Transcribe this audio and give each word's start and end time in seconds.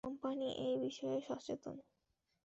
Company 0.03 0.47
এই 0.65 0.75
বিষয়ে 0.81 1.17
সচেতন। 1.27 1.75